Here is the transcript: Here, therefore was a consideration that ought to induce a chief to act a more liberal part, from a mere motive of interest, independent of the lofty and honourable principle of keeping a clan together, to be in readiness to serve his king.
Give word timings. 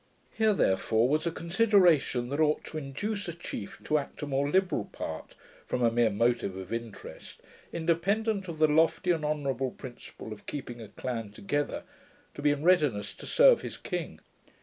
Here, 0.31 0.55
therefore 0.55 1.07
was 1.07 1.27
a 1.27 1.31
consideration 1.31 2.29
that 2.29 2.39
ought 2.39 2.63
to 2.63 2.77
induce 2.79 3.27
a 3.27 3.33
chief 3.33 3.79
to 3.83 3.99
act 3.99 4.23
a 4.23 4.25
more 4.25 4.49
liberal 4.49 4.85
part, 4.85 5.35
from 5.67 5.83
a 5.83 5.91
mere 5.91 6.09
motive 6.09 6.57
of 6.57 6.73
interest, 6.73 7.39
independent 7.71 8.47
of 8.47 8.57
the 8.57 8.67
lofty 8.67 9.11
and 9.11 9.23
honourable 9.23 9.69
principle 9.69 10.33
of 10.33 10.47
keeping 10.47 10.81
a 10.81 10.87
clan 10.87 11.29
together, 11.29 11.83
to 12.33 12.41
be 12.41 12.49
in 12.49 12.63
readiness 12.63 13.13
to 13.13 13.27
serve 13.27 13.61
his 13.61 13.77
king. 13.77 14.19